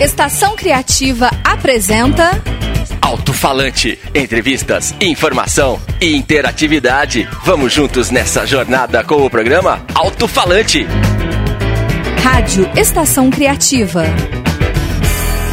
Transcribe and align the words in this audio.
Estação 0.00 0.56
Criativa 0.56 1.30
apresenta. 1.44 2.30
Alto-falante, 3.00 3.96
entrevistas, 4.12 4.92
informação 5.00 5.80
e 6.00 6.16
interatividade. 6.16 7.28
Vamos 7.44 7.72
juntos 7.72 8.10
nessa 8.10 8.44
jornada 8.44 9.04
com 9.04 9.24
o 9.24 9.30
programa 9.30 9.86
Alto-falante. 9.94 10.84
Rádio 12.20 12.68
Estação 12.76 13.30
Criativa. 13.30 14.02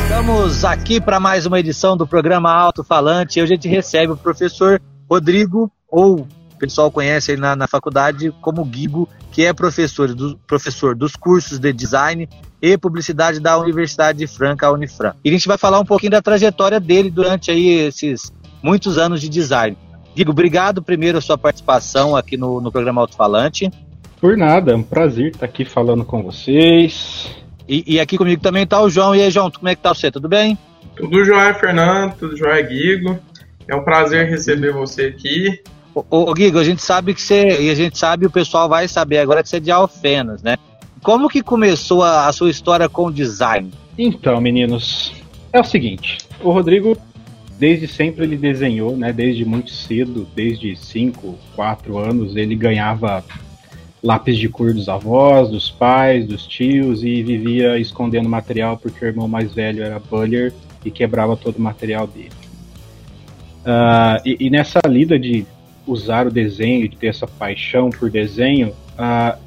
Estamos 0.04 0.66
aqui 0.66 1.00
para 1.00 1.20
mais 1.20 1.46
uma 1.46 1.60
edição 1.60 1.96
do 1.96 2.08
programa 2.08 2.52
Alto 2.52 2.84
Falante. 2.84 3.40
Hoje 3.40 3.54
a 3.54 3.56
gente 3.56 3.68
recebe 3.68 4.14
o 4.14 4.18
professor 4.18 4.82
Rodrigo, 5.08 5.72
ou 5.88 6.28
pessoal 6.62 6.92
conhece 6.92 7.32
ele 7.32 7.42
na, 7.42 7.56
na 7.56 7.68
faculdade 7.68 8.32
como 8.40 8.64
Guigo, 8.64 9.10
que 9.32 9.44
é 9.44 9.52
professor, 9.52 10.14
do, 10.14 10.38
professor 10.46 10.96
dos 10.96 11.16
cursos 11.16 11.58
de 11.58 11.74
design 11.74 12.30
e 12.62 12.78
publicidade 12.78 13.40
da 13.40 13.58
Universidade 13.58 14.20
de 14.20 14.28
Franca, 14.28 14.68
a 14.68 14.72
Unifran. 14.72 15.14
E 15.24 15.30
a 15.30 15.32
gente 15.32 15.48
vai 15.48 15.58
falar 15.58 15.80
um 15.80 15.86
pouquinho 15.86 16.12
da 16.12 16.22
trajetória 16.22 16.80
dele 16.80 17.10
durante 17.10 17.50
aí 17.50 17.88
esses 17.88 18.32
muitos 18.62 18.98
anos 18.98 19.20
de 19.20 19.28
design. 19.28 19.76
Guigo, 20.16 20.32
obrigado 20.32 20.84
primeiro 20.84 21.18
a 21.18 21.22
sua 21.22 21.38
participação 21.38 22.16
aqui 22.16 22.38
no, 22.38 22.62
no 22.62 22.72
programa 22.72 23.02
Alto 23.02 23.16
Falante. 23.16 23.72
Por 24.20 24.38
nada, 24.38 24.74
é 24.74 24.76
um 24.76 24.84
prazer 24.84 25.32
estar 25.32 25.46
aqui 25.46 25.66
falando 25.66 26.06
com 26.06 26.22
vocês. 26.22 27.28
E, 27.68 27.96
e, 27.96 28.00
aqui 28.00 28.18
comigo 28.18 28.42
também 28.42 28.64
está 28.64 28.80
o 28.82 28.90
João. 28.90 29.16
E 29.16 29.22
aí, 29.22 29.32
João, 29.32 29.50
como 29.50 29.68
é 29.68 29.76
que 29.76 29.82
tá 29.82 29.94
você? 29.94 30.12
Tudo 30.12 30.30
bem? 30.30 30.58
Tudo 30.96 31.24
jóia, 31.24 31.54
Fernando. 31.56 32.14
Tudo 32.18 32.38
jóia, 32.38 32.62
Guigo. 32.62 33.18
É 33.68 33.76
um 33.76 33.84
prazer 33.84 34.30
receber 34.30 34.74
você 34.74 35.06
aqui. 35.06 35.62
Ô, 35.94 36.06
ô, 36.10 36.34
Guigo, 36.34 36.58
a 36.58 36.64
gente 36.64 36.82
sabe 36.82 37.14
que 37.14 37.22
você. 37.22 37.62
E 37.62 37.70
a 37.70 37.76
gente 37.76 37.98
sabe, 37.98 38.26
o 38.26 38.32
pessoal 38.32 38.70
vai 38.70 38.88
saber 38.88 39.20
agora 39.20 39.44
que 39.44 39.50
você 39.50 39.58
é 39.58 39.60
de 39.60 39.72
Alfenas, 39.72 40.42
né? 40.42 40.58
Como 41.04 41.28
que 41.28 41.42
começou 41.42 42.04
a, 42.04 42.28
a 42.28 42.34
sua 42.34 42.50
história 42.50 42.88
com 42.88 43.12
design? 43.12 43.72
Então, 43.98 44.40
meninos, 44.40 45.12
é 45.52 45.60
o 45.60 45.64
seguinte: 45.64 46.20
o 46.42 46.52
Rodrigo, 46.52 46.98
desde 47.58 47.88
sempre, 47.88 48.24
ele 48.24 48.38
desenhou, 48.38 48.96
né? 48.96 49.12
Desde 49.12 49.44
muito 49.44 49.72
cedo, 49.72 50.28
desde 50.34 50.76
5, 50.76 51.38
4 51.56 51.98
anos, 51.98 52.36
ele 52.36 52.56
ganhava 52.56 53.24
lápis 54.04 54.38
de 54.38 54.50
cor 54.50 54.74
dos 54.74 54.90
avós, 54.90 55.50
dos 55.50 55.70
pais, 55.70 56.26
dos 56.26 56.48
tios 56.48 57.04
e 57.04 57.22
vivia 57.22 57.78
escondendo 57.78 58.28
material 58.28 58.76
porque 58.76 59.06
o 59.06 59.08
irmão 59.08 59.28
mais 59.28 59.54
velho 59.54 59.84
era 59.84 60.00
buller 60.00 60.52
e 60.84 60.90
quebrava 60.90 61.38
todo 61.38 61.58
o 61.58 61.62
material 61.62 62.08
dele. 62.08 62.32
Uh, 63.62 64.18
e, 64.26 64.38
e, 64.48 64.50
nessa 64.50 64.80
lida 64.88 65.20
de 65.20 65.46
usar 65.92 66.28
o 66.28 66.32
desenho, 66.32 66.88
de 66.88 66.96
ter 66.96 67.08
essa 67.08 67.28
paixão 67.28 67.90
por 67.90 68.10
desenho, 68.10 68.70
uh, 68.70 69.38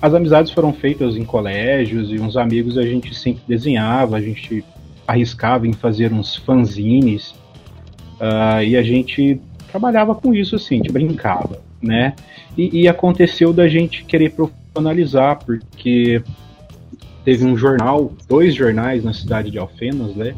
as 0.00 0.14
amizades 0.14 0.52
foram 0.52 0.72
feitas 0.72 1.16
em 1.16 1.24
colégios 1.24 2.10
e 2.10 2.20
uns 2.20 2.36
amigos 2.36 2.78
a 2.78 2.82
gente 2.82 3.14
sempre 3.14 3.42
desenhava, 3.48 4.16
a 4.16 4.20
gente 4.20 4.64
arriscava 5.06 5.66
em 5.66 5.72
fazer 5.72 6.12
uns 6.12 6.36
fanzines 6.36 7.30
uh, 8.20 8.62
e 8.64 8.76
a 8.76 8.82
gente 8.82 9.40
trabalhava 9.70 10.14
com 10.14 10.32
isso 10.34 10.56
assim, 10.56 10.76
a 10.76 10.78
gente 10.78 10.92
brincava 10.92 11.68
né? 11.82 12.14
E, 12.56 12.82
e, 12.82 12.88
aconteceu 12.88 13.52
da 13.52 13.68
gente 13.68 14.04
querer 14.04 14.30
profissionalizar, 14.30 15.38
porque 15.44 16.22
teve 17.24 17.44
um 17.44 17.56
jornal, 17.56 18.12
dois 18.28 18.54
jornais 18.54 19.04
na 19.04 19.12
cidade 19.12 19.50
de 19.50 19.58
Alfenas, 19.58 20.14
né? 20.14 20.34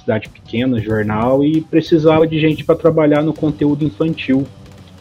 Cidade 0.00 0.28
pequena, 0.28 0.80
jornal, 0.80 1.44
e 1.44 1.60
precisava 1.60 2.26
de 2.26 2.40
gente 2.40 2.64
para 2.64 2.74
trabalhar 2.74 3.22
no 3.22 3.32
conteúdo 3.32 3.84
infantil. 3.84 4.46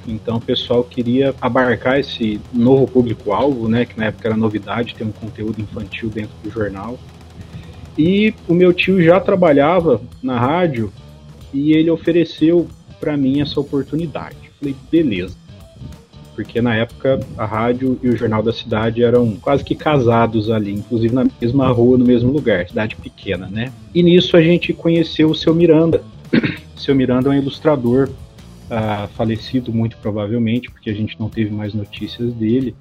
Então 0.08 0.38
o 0.38 0.42
pessoal 0.42 0.84
queria 0.84 1.34
abarcar 1.40 2.00
esse 2.00 2.40
novo 2.54 2.88
público-alvo, 2.88 3.68
né? 3.68 3.86
Que 3.86 3.98
na 3.98 4.06
época 4.06 4.28
era 4.28 4.38
novidade 4.38 4.96
ter 4.96 5.04
um 5.04 5.12
conteúdo 5.12 5.62
infantil 5.62 6.10
dentro 6.10 6.36
do 6.44 6.50
jornal. 6.50 7.00
E 7.98 8.34
o 8.48 8.54
meu 8.54 8.74
tio 8.74 9.02
já 9.04 9.20
trabalhava 9.20 10.02
na 10.24 10.40
rádio 10.40 10.92
e 11.54 11.74
ele 11.74 11.90
ofereceu 11.90 12.68
para 13.00 13.18
mim 13.18 13.42
essa 13.42 13.60
oportunidade. 13.60 14.38
Falei, 14.60 14.76
beleza 14.92 15.42
porque 16.36 16.62
na 16.62 16.76
época 16.76 17.20
a 17.38 17.46
rádio 17.46 18.00
e 18.02 18.10
o 18.10 18.18
Jornal 18.18 18.42
da 18.42 18.54
Cidade 18.54 19.04
eram 19.04 19.36
quase 19.42 19.64
que 19.64 19.76
casados 19.76 20.50
ali, 20.50 20.72
inclusive 20.74 21.14
na 21.14 21.26
mesma 21.40 21.68
rua, 21.68 21.98
no 21.98 22.06
mesmo 22.06 22.32
lugar, 22.32 22.68
cidade 22.68 22.96
pequena, 22.96 23.48
né? 23.48 23.72
E 23.94 24.02
nisso 24.02 24.36
a 24.36 24.42
gente 24.42 24.74
conheceu 24.74 25.30
o 25.30 25.36
seu 25.36 25.54
Miranda. 25.54 26.04
o 26.76 26.80
seu 26.80 26.96
Miranda 26.96 27.30
é 27.30 27.32
um 27.32 27.36
ilustrador 27.36 28.10
uh, 28.72 29.08
falecido, 29.10 29.74
muito 29.74 29.98
provavelmente, 29.98 30.72
porque 30.72 30.90
a 30.90 30.94
gente 30.94 31.20
não 31.20 31.30
teve 31.30 31.52
mais 31.54 31.74
notícias 31.74 32.34
dele. 32.34 32.74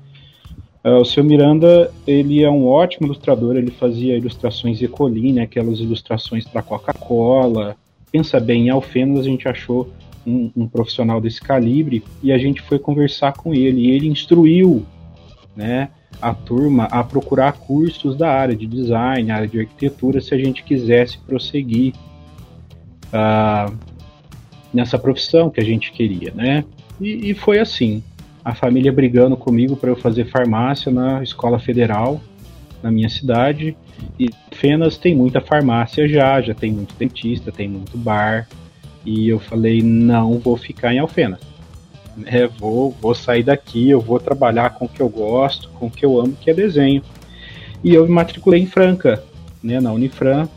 Uh, 0.84 1.00
o 1.00 1.04
seu 1.04 1.24
Miranda, 1.24 1.90
ele 2.06 2.42
é 2.42 2.48
um 2.48 2.66
ótimo 2.66 3.08
ilustrador, 3.08 3.56
ele 3.56 3.72
fazia 3.72 4.16
ilustrações 4.16 4.80
Ecoline, 4.80 5.32
né, 5.32 5.42
aquelas 5.42 5.80
ilustrações 5.80 6.46
para 6.46 6.62
Coca-Cola. 6.62 7.76
Pensa 8.12 8.38
bem, 8.38 8.68
em 8.68 8.70
Alfenas 8.70 9.20
a 9.20 9.22
gente 9.24 9.48
achou 9.48 9.92
um, 10.26 10.50
um, 10.56 10.68
profissional 10.68 11.20
desse 11.20 11.40
calibre 11.40 12.02
e 12.22 12.32
a 12.32 12.38
gente 12.38 12.62
foi 12.62 12.78
conversar 12.78 13.32
com 13.32 13.52
ele 13.52 13.80
e 13.80 13.90
ele 13.90 14.08
instruiu 14.08 14.86
né, 15.56 15.90
a 16.20 16.34
turma 16.34 16.84
a 16.84 17.02
procurar 17.02 17.52
cursos 17.52 18.16
da 18.16 18.30
área 18.30 18.54
de 18.54 18.66
design, 18.66 19.30
área 19.30 19.48
de 19.48 19.60
arquitetura, 19.60 20.20
se 20.20 20.34
a 20.34 20.38
gente 20.38 20.62
quisesse 20.62 21.18
prosseguir 21.18 21.94
uh, 23.12 23.89
nessa 24.72 24.98
profissão 24.98 25.50
que 25.50 25.60
a 25.60 25.64
gente 25.64 25.92
queria, 25.92 26.32
né? 26.34 26.64
E, 27.00 27.30
e 27.30 27.34
foi 27.34 27.58
assim, 27.58 28.02
a 28.44 28.54
família 28.54 28.92
brigando 28.92 29.36
comigo 29.36 29.76
para 29.76 29.90
eu 29.90 29.96
fazer 29.96 30.26
farmácia 30.26 30.90
na 30.92 31.22
escola 31.22 31.58
federal 31.58 32.20
na 32.82 32.90
minha 32.90 33.08
cidade 33.08 33.76
e 34.18 34.30
Fenas 34.52 34.96
tem 34.96 35.14
muita 35.14 35.40
farmácia 35.40 36.08
já, 36.08 36.40
já 36.40 36.54
tem 36.54 36.72
muito 36.72 36.94
dentista, 36.94 37.52
tem 37.52 37.68
muito 37.68 37.96
bar, 37.98 38.48
e 39.04 39.28
eu 39.28 39.38
falei, 39.38 39.82
não 39.82 40.38
vou 40.38 40.56
ficar 40.56 40.92
em 40.92 40.98
Alfenas. 40.98 41.40
É, 42.26 42.46
vou, 42.46 42.90
vou 43.00 43.14
sair 43.14 43.42
daqui, 43.42 43.88
eu 43.88 44.00
vou 44.00 44.18
trabalhar 44.18 44.70
com 44.70 44.84
o 44.84 44.88
que 44.88 45.00
eu 45.00 45.08
gosto, 45.08 45.70
com 45.70 45.86
o 45.86 45.90
que 45.90 46.04
eu 46.04 46.20
amo, 46.20 46.36
que 46.38 46.50
é 46.50 46.54
desenho. 46.54 47.02
E 47.82 47.94
eu 47.94 48.04
me 48.04 48.12
matriculei 48.12 48.60
em 48.60 48.66
Franca, 48.66 49.22
né, 49.62 49.80
na 49.80 49.92
Unifran, 49.92 50.48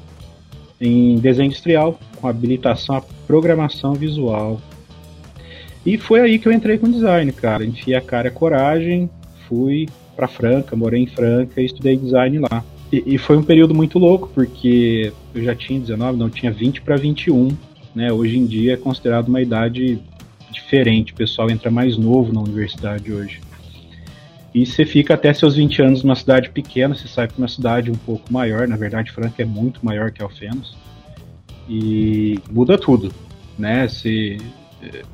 em 0.85 1.15
desenho 1.17 1.47
industrial, 1.47 1.99
com 2.19 2.27
habilitação 2.27 2.97
a 2.97 3.01
programação 3.25 3.93
visual. 3.93 4.61
E 5.85 5.97
foi 5.97 6.21
aí 6.21 6.39
que 6.39 6.47
eu 6.47 6.51
entrei 6.51 6.77
com 6.77 6.89
design, 6.89 7.31
cara. 7.31 7.65
Enfiei 7.65 7.95
a 7.95 8.01
cara 8.01 8.27
e 8.27 8.31
a 8.31 8.33
coragem, 8.33 9.09
fui 9.47 9.87
para 10.15 10.27
Franca, 10.27 10.75
morei 10.75 11.01
em 11.01 11.07
Franca 11.07 11.61
e 11.61 11.65
estudei 11.65 11.97
design 11.97 12.39
lá. 12.39 12.63
E, 12.91 13.15
e, 13.15 13.17
foi 13.17 13.35
um 13.35 13.43
período 13.43 13.73
muito 13.73 13.97
louco, 13.97 14.29
porque 14.33 15.11
eu 15.33 15.43
já 15.43 15.55
tinha 15.55 15.79
19, 15.79 16.17
não, 16.17 16.29
tinha 16.29 16.51
20 16.51 16.81
para 16.81 16.95
21 16.95 17.49
né? 17.93 18.11
Hoje 18.11 18.37
em 18.37 18.45
dia 18.45 18.73
é 18.73 18.77
considerado 18.77 19.27
uma 19.27 19.41
idade 19.41 19.99
diferente, 20.51 21.13
o 21.13 21.15
pessoal 21.15 21.49
entra 21.49 21.69
mais 21.69 21.97
novo 21.97 22.33
na 22.33 22.41
universidade 22.41 23.11
hoje. 23.11 23.41
E 24.53 24.65
você 24.65 24.85
fica 24.85 25.15
até 25.15 25.33
seus 25.33 25.55
20 25.55 25.81
anos 25.81 26.03
numa 26.03 26.15
cidade 26.15 26.49
pequena, 26.49 26.93
você 26.93 27.07
sai 27.07 27.27
para 27.27 27.37
uma 27.37 27.47
cidade 27.47 27.89
um 27.89 27.95
pouco 27.95 28.31
maior, 28.31 28.67
na 28.67 28.75
verdade 28.75 29.11
Franca 29.11 29.41
é 29.41 29.45
muito 29.45 29.83
maior 29.83 30.11
que 30.11 30.21
Alfenas, 30.21 30.75
e 31.67 32.39
muda 32.51 32.77
tudo, 32.77 33.11
né? 33.57 33.87
Você, 33.87 34.37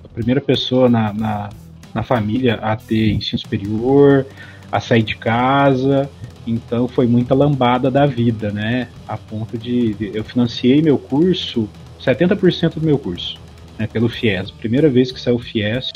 a 0.03 0.07
primeira 0.09 0.41
pessoa 0.41 0.89
na, 0.89 1.13
na, 1.13 1.49
na 1.93 2.03
família 2.03 2.55
a 2.55 2.75
ter 2.75 3.11
ensino 3.11 3.39
superior, 3.39 4.25
a 4.69 4.79
sair 4.79 5.03
de 5.03 5.15
casa, 5.15 6.09
então 6.45 6.87
foi 6.87 7.07
muita 7.07 7.33
lambada 7.33 7.89
da 7.89 8.05
vida, 8.05 8.51
né? 8.51 8.89
A 9.07 9.15
ponto 9.17 9.57
de, 9.57 9.93
de 9.93 10.11
eu 10.13 10.23
financiei 10.23 10.81
meu 10.81 10.97
curso 10.97 11.69
70% 11.99 12.75
do 12.75 12.85
meu 12.85 12.97
curso, 12.97 13.39
né, 13.77 13.87
pelo 13.87 14.09
FIES. 14.09 14.51
Primeira 14.51 14.89
vez 14.89 15.11
que 15.11 15.19
saiu 15.19 15.35
o 15.35 15.39
FIES 15.39 15.91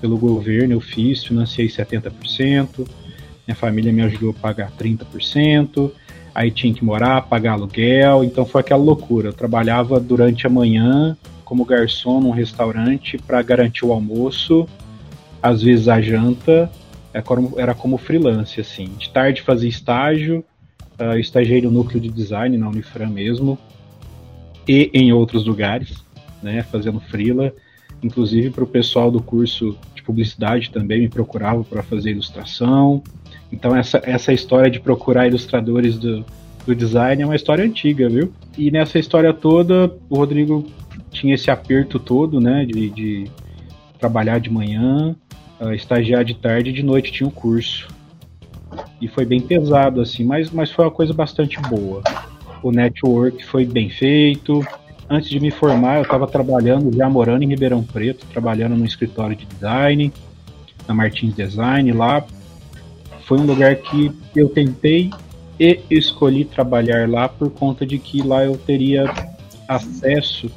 pelo 0.00 0.18
governo, 0.18 0.74
eu 0.74 0.80
fiz, 0.80 1.24
financiei 1.24 1.68
70%, 1.68 2.86
minha 3.46 3.56
família 3.56 3.92
me 3.92 4.02
ajudou 4.02 4.30
a 4.30 4.34
pagar 4.34 4.72
30%, 4.72 5.90
aí 6.34 6.50
tinha 6.50 6.74
que 6.74 6.84
morar, 6.84 7.22
pagar 7.22 7.52
aluguel, 7.52 8.24
então 8.24 8.44
foi 8.44 8.60
aquela 8.60 8.82
loucura. 8.82 9.28
Eu 9.28 9.32
trabalhava 9.32 9.98
durante 10.00 10.46
a 10.46 10.50
manhã 10.50 11.16
como 11.44 11.64
garçom 11.64 12.20
num 12.20 12.30
restaurante 12.30 13.16
para 13.16 13.40
garantir 13.40 13.84
o 13.84 13.92
almoço, 13.92 14.68
às 15.40 15.62
vezes 15.62 15.88
a 15.88 16.00
janta, 16.00 16.70
era 17.56 17.74
como 17.74 17.96
freelance, 17.96 18.60
assim. 18.60 18.90
De 18.98 19.08
tarde 19.10 19.42
fazia 19.42 19.68
estágio, 19.68 20.44
uh, 21.00 21.16
estagiei 21.18 21.62
no 21.62 21.70
núcleo 21.70 22.00
de 22.00 22.08
design 22.08 22.58
na 22.58 22.68
Unifran 22.68 23.08
mesmo, 23.08 23.58
e 24.68 24.90
em 24.92 25.12
outros 25.12 25.46
lugares, 25.46 26.04
né, 26.42 26.62
fazendo 26.64 27.00
freela, 27.00 27.54
inclusive 28.02 28.50
para 28.50 28.64
o 28.64 28.66
pessoal 28.66 29.10
do 29.10 29.20
curso 29.20 29.76
de 29.94 30.02
publicidade 30.02 30.70
também 30.70 31.00
me 31.00 31.08
procurava 31.08 31.64
para 31.64 31.82
fazer 31.82 32.10
ilustração. 32.10 33.02
Então 33.50 33.74
essa, 33.74 34.00
essa 34.04 34.32
história 34.32 34.70
de 34.70 34.80
procurar 34.80 35.26
ilustradores 35.26 35.96
do, 35.98 36.24
do 36.66 36.74
design 36.74 37.22
é 37.22 37.26
uma 37.26 37.36
história 37.36 37.64
antiga, 37.64 38.08
viu? 38.08 38.32
E 38.58 38.70
nessa 38.70 38.98
história 38.98 39.32
toda, 39.32 39.92
o 40.08 40.16
Rodrigo 40.16 40.66
tinha 41.10 41.34
esse 41.34 41.50
aperto 41.50 41.98
todo, 41.98 42.40
né, 42.40 42.64
de, 42.64 42.90
de 42.90 43.30
trabalhar 43.98 44.38
de 44.38 44.50
manhã, 44.50 45.16
uh, 45.60 45.72
estagiar 45.72 46.24
de 46.24 46.34
tarde 46.34 46.70
e 46.70 46.72
de 46.72 46.82
noite 46.82 47.12
tinha 47.12 47.26
um 47.26 47.30
curso. 47.30 47.88
E 49.00 49.08
foi 49.08 49.24
bem 49.24 49.40
pesado, 49.40 50.00
assim, 50.00 50.24
mas, 50.24 50.50
mas 50.50 50.70
foi 50.70 50.84
uma 50.84 50.90
coisa 50.90 51.12
bastante 51.12 51.58
boa. 51.60 52.02
o 52.62 52.70
network 52.70 53.44
foi 53.44 53.64
bem 53.64 53.88
feito. 53.88 54.66
Antes 55.08 55.28
de 55.28 55.38
me 55.38 55.52
formar, 55.52 55.96
eu 55.96 56.02
estava 56.02 56.26
trabalhando, 56.26 56.94
já 56.96 57.08
morando 57.08 57.44
em 57.44 57.48
Ribeirão 57.48 57.82
Preto, 57.82 58.26
trabalhando 58.26 58.76
no 58.76 58.84
escritório 58.84 59.36
de 59.36 59.46
design, 59.46 60.12
na 60.86 60.94
Martins 60.94 61.34
Design. 61.34 61.92
Lá 61.92 62.24
foi 63.24 63.38
um 63.38 63.46
lugar 63.46 63.76
que 63.76 64.10
eu 64.34 64.48
tentei 64.48 65.10
e 65.58 65.80
escolhi 65.90 66.44
trabalhar 66.44 67.08
lá 67.08 67.28
por 67.28 67.50
conta 67.50 67.86
de 67.86 67.98
que 67.98 68.20
lá 68.20 68.44
eu 68.44 68.56
teria 68.56 69.04
acesso 69.68 70.50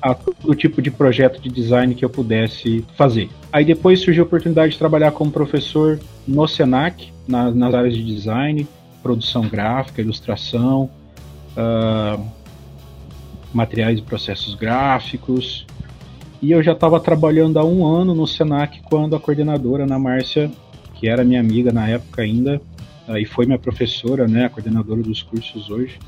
a 0.00 0.14
todo 0.14 0.54
tipo 0.54 0.80
de 0.80 0.90
projeto 0.90 1.40
de 1.40 1.50
design 1.50 1.94
que 1.94 2.04
eu 2.04 2.08
pudesse 2.08 2.84
fazer. 2.96 3.28
Aí 3.52 3.64
depois 3.64 4.00
surgiu 4.00 4.22
a 4.22 4.26
oportunidade 4.26 4.72
de 4.72 4.78
trabalhar 4.78 5.10
como 5.10 5.30
professor 5.30 5.98
no 6.26 6.46
Senac, 6.46 7.12
na, 7.26 7.50
nas 7.50 7.74
áreas 7.74 7.94
de 7.94 8.02
design, 8.02 8.66
produção 9.02 9.42
gráfica, 9.42 10.00
ilustração, 10.00 10.88
uh, 11.56 12.39
materiais 13.52 13.98
e 13.98 14.02
processos 14.02 14.54
gráficos. 14.54 15.66
E 16.42 16.52
eu 16.52 16.62
já 16.62 16.72
estava 16.72 16.98
trabalhando 16.98 17.58
há 17.58 17.64
um 17.64 17.86
ano 17.86 18.14
no 18.14 18.26
Senac 18.26 18.80
quando 18.82 19.14
a 19.14 19.20
coordenadora, 19.20 19.84
Ana 19.84 19.98
Márcia, 19.98 20.50
que 20.94 21.08
era 21.08 21.24
minha 21.24 21.40
amiga 21.40 21.72
na 21.72 21.88
época 21.88 22.22
ainda, 22.22 22.60
e 23.08 23.24
foi 23.24 23.46
minha 23.46 23.58
professora, 23.58 24.28
né, 24.28 24.46
a 24.46 24.48
coordenadora 24.48 25.02
dos 25.02 25.22
cursos 25.22 25.70
hoje, 25.70 25.98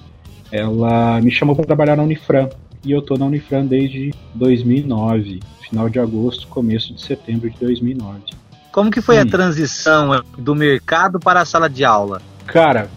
ela 0.51 1.21
me 1.21 1.31
chamou 1.31 1.57
para 1.57 1.65
trabalhar 1.65 1.97
na 1.97 2.03
Unifran. 2.03 2.49
E 2.85 2.93
eu 2.93 2.99
estou 2.99 3.17
na 3.17 3.27
Unifran 3.27 3.65
desde 3.65 4.13
2009, 4.35 5.41
final 5.63 5.89
de 5.89 5.99
agosto, 5.99 6.47
começo 6.49 6.93
de 6.93 7.01
setembro 7.01 7.49
de 7.49 7.59
2009. 7.59 8.21
Como 8.71 8.91
que 8.91 9.01
foi 9.01 9.19
hum. 9.19 9.23
a 9.23 9.27
transição 9.27 10.25
do 10.37 10.55
mercado 10.55 11.19
para 11.21 11.41
a 11.41 11.45
sala 11.45 11.69
de 11.69 11.85
aula? 11.85 12.21
Cara, 12.47 12.91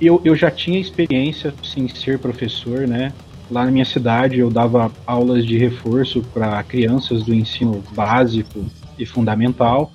eu, 0.00 0.20
eu 0.24 0.34
já 0.34 0.50
tinha 0.50 0.80
experiência 0.80 1.52
em 1.76 1.88
ser 1.88 2.18
professor, 2.18 2.86
né? 2.86 3.12
Lá 3.52 3.66
na 3.66 3.70
minha 3.70 3.84
cidade 3.84 4.38
eu 4.38 4.50
dava 4.50 4.90
aulas 5.06 5.44
de 5.44 5.58
reforço 5.58 6.22
para 6.32 6.62
crianças 6.62 7.22
do 7.22 7.34
ensino 7.34 7.84
básico 7.94 8.64
e 8.98 9.04
fundamental. 9.04 9.92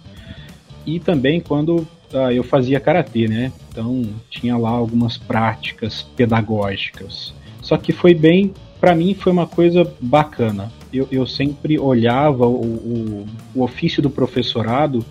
E 0.85 0.99
também 0.99 1.41
quando 1.41 1.87
ah, 2.13 2.31
eu 2.31 2.43
fazia 2.43 2.79
karatê, 2.79 3.27
né? 3.27 3.51
Então 3.71 4.03
tinha 4.29 4.55
lá 4.55 4.69
algumas 4.69 5.17
práticas 5.17 6.03
pedagógicas. 6.15 7.33
Só 7.59 7.77
que 7.77 7.91
foi 7.91 8.13
bem, 8.13 8.53
para 8.79 8.93
mim 8.93 9.15
foi 9.15 9.31
uma 9.31 9.47
coisa 9.47 9.91
bacana. 9.99 10.71
Eu, 10.93 11.07
eu 11.11 11.25
sempre 11.25 11.79
olhava 11.79 12.45
o, 12.45 12.61
o, 12.61 13.27
o 13.55 13.63
ofício 13.63 14.03
do 14.03 14.09
professorado 14.09 15.03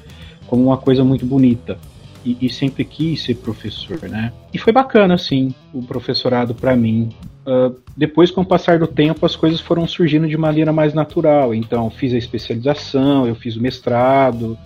como 0.46 0.62
uma 0.66 0.76
coisa 0.76 1.02
muito 1.02 1.26
bonita 1.26 1.76
e, 2.24 2.36
e, 2.40 2.48
sempre 2.48 2.84
quis 2.84 3.24
ser 3.24 3.34
professor, 3.34 4.08
né? 4.08 4.32
E 4.54 4.58
foi 4.58 4.72
bacana, 4.72 5.14
assim, 5.14 5.52
o 5.74 5.82
professorado 5.82 6.54
para 6.54 6.76
mim. 6.76 7.10
Uh, 7.46 7.76
depois, 7.96 8.32
com 8.32 8.40
o 8.40 8.44
passar 8.44 8.80
do 8.80 8.88
tempo, 8.88 9.24
as 9.24 9.36
coisas 9.36 9.60
foram 9.60 9.86
surgindo 9.86 10.26
de 10.26 10.36
maneira 10.36 10.72
mais 10.72 10.92
natural. 10.92 11.54
Então, 11.54 11.88
fiz 11.88 12.12
a 12.12 12.18
especialização, 12.18 13.26
eu 13.26 13.36
fiz 13.36 13.54
o 13.54 13.62
mestrado, 13.62 14.58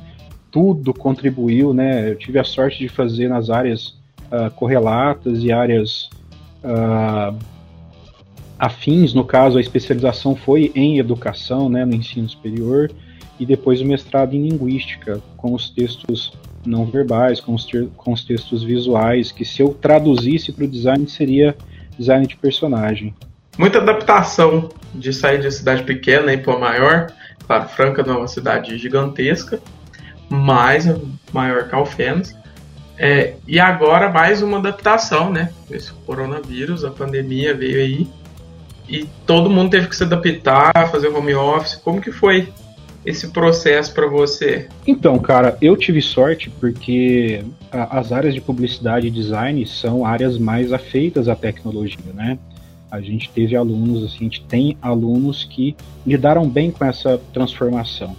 tudo 0.50 0.94
contribuiu, 0.94 1.74
né? 1.74 2.10
Eu 2.10 2.16
tive 2.16 2.38
a 2.38 2.44
sorte 2.44 2.78
de 2.78 2.88
fazer 2.88 3.28
nas 3.28 3.50
áreas 3.50 3.88
uh, 4.32 4.50
correlatas 4.56 5.44
e 5.44 5.52
áreas 5.52 6.08
uh, 6.64 7.36
afins. 8.58 9.12
No 9.12 9.24
caso, 9.24 9.58
a 9.58 9.60
especialização 9.60 10.34
foi 10.34 10.72
em 10.74 10.98
educação, 10.98 11.68
né, 11.68 11.84
no 11.84 11.94
ensino 11.94 12.28
superior, 12.28 12.90
e 13.38 13.46
depois 13.46 13.80
o 13.80 13.86
mestrado 13.86 14.34
em 14.34 14.48
linguística, 14.48 15.20
com 15.36 15.54
os 15.54 15.70
textos 15.70 16.32
não 16.64 16.84
verbais, 16.84 17.40
com 17.40 17.54
os, 17.54 17.66
com 17.96 18.12
os 18.12 18.24
textos 18.24 18.62
visuais, 18.62 19.32
que 19.32 19.44
se 19.44 19.62
eu 19.62 19.72
traduzisse 19.72 20.52
para 20.52 20.64
o 20.64 20.68
design 20.68 21.08
seria 21.08 21.56
design 21.98 22.26
de 22.26 22.36
personagem. 22.36 23.14
Muita 23.58 23.78
adaptação 23.78 24.70
de 24.94 25.12
sair 25.12 25.40
de 25.40 25.50
cidade 25.50 25.82
pequena 25.82 26.32
e 26.32 26.38
para 26.38 26.58
maior. 26.58 27.12
Claro, 27.46 27.68
Franca 27.68 28.02
não 28.02 28.14
é 28.14 28.18
uma 28.18 28.28
cidade 28.28 28.76
gigantesca, 28.78 29.60
mas 30.28 30.86
maior 31.32 31.68
que 31.68 31.74
Alfenas. 31.74 32.34
É, 32.96 33.34
e 33.46 33.58
agora 33.58 34.10
mais 34.10 34.42
uma 34.42 34.58
adaptação, 34.58 35.32
né? 35.32 35.50
Esse 35.70 35.92
coronavírus, 35.92 36.84
a 36.84 36.90
pandemia 36.90 37.54
veio 37.54 37.80
aí 37.80 38.08
e 38.88 39.08
todo 39.24 39.48
mundo 39.48 39.70
teve 39.70 39.86
que 39.88 39.96
se 39.96 40.02
adaptar, 40.02 40.72
fazer 40.90 41.08
home 41.08 41.34
office. 41.34 41.76
Como 41.76 42.00
que 42.00 42.12
foi 42.12 42.52
esse 43.04 43.28
processo 43.28 43.94
para 43.94 44.06
você? 44.06 44.68
Então, 44.86 45.18
cara, 45.18 45.56
eu 45.60 45.76
tive 45.76 46.02
sorte 46.02 46.50
porque 46.50 47.42
as 47.70 48.12
áreas 48.12 48.34
de 48.34 48.40
publicidade 48.40 49.06
e 49.06 49.10
design 49.10 49.64
são 49.66 50.04
áreas 50.04 50.38
mais 50.38 50.72
afeitas 50.72 51.28
à 51.28 51.34
tecnologia, 51.34 52.12
né? 52.14 52.38
A 52.90 53.00
gente 53.00 53.30
teve 53.30 53.54
alunos, 53.54 54.02
assim, 54.02 54.18
a 54.18 54.22
gente 54.24 54.42
tem 54.42 54.76
alunos 54.82 55.44
que 55.44 55.76
lidaram 56.04 56.48
bem 56.48 56.70
com 56.70 56.84
essa 56.84 57.18
transformação. 57.32 58.16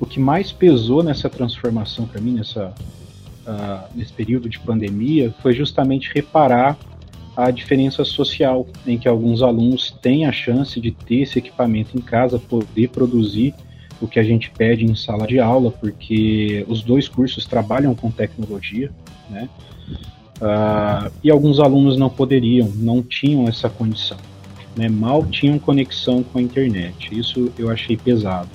O 0.00 0.06
que 0.06 0.18
mais 0.18 0.50
pesou 0.50 1.02
nessa 1.02 1.28
transformação 1.28 2.06
para 2.06 2.20
mim, 2.20 2.32
nessa, 2.32 2.74
uh, 3.46 3.86
nesse 3.94 4.12
período 4.12 4.48
de 4.48 4.58
pandemia, 4.58 5.32
foi 5.42 5.52
justamente 5.52 6.10
reparar 6.12 6.76
a 7.36 7.50
diferença 7.50 8.04
social, 8.04 8.66
em 8.86 8.96
que 8.96 9.08
alguns 9.08 9.42
alunos 9.42 9.94
têm 10.00 10.24
a 10.24 10.32
chance 10.32 10.80
de 10.80 10.90
ter 10.90 11.22
esse 11.22 11.38
equipamento 11.38 11.96
em 11.96 12.00
casa, 12.00 12.38
poder 12.38 12.88
produzir 12.88 13.54
o 14.00 14.08
que 14.08 14.18
a 14.18 14.22
gente 14.22 14.50
pede 14.50 14.84
em 14.84 14.94
sala 14.94 15.26
de 15.26 15.38
aula, 15.38 15.70
porque 15.70 16.64
os 16.68 16.82
dois 16.82 17.08
cursos 17.08 17.46
trabalham 17.46 17.94
com 17.94 18.10
tecnologia, 18.10 18.90
né? 19.30 19.48
Uh, 20.36 21.10
e 21.22 21.30
alguns 21.30 21.60
alunos 21.60 21.96
não 21.96 22.10
poderiam, 22.10 22.68
não 22.74 23.02
tinham 23.02 23.48
essa 23.48 23.68
condição, 23.68 24.18
né? 24.76 24.88
Mal 24.88 25.24
tinham 25.26 25.58
conexão 25.58 26.22
com 26.22 26.38
a 26.38 26.42
internet. 26.42 27.16
Isso 27.16 27.52
eu 27.56 27.70
achei 27.70 27.96
pesado. 27.96 28.48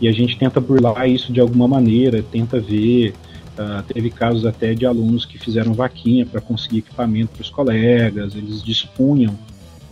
E 0.00 0.06
a 0.08 0.12
gente 0.12 0.36
tenta 0.36 0.60
burlar 0.60 1.08
isso 1.08 1.32
de 1.32 1.40
alguma 1.40 1.66
maneira, 1.66 2.22
tenta 2.22 2.60
ver. 2.60 3.14
Uh, 3.58 3.82
teve 3.84 4.10
casos 4.10 4.44
até 4.44 4.74
de 4.74 4.84
alunos 4.84 5.24
que 5.24 5.38
fizeram 5.38 5.72
vaquinha 5.72 6.26
para 6.26 6.42
conseguir 6.42 6.78
equipamento 6.78 7.32
para 7.32 7.40
os 7.40 7.48
colegas, 7.48 8.34
eles 8.34 8.62
dispunham 8.62 9.34